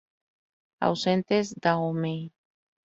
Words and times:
Ausentes: 0.79 1.53
Dahomey. 1.53 2.31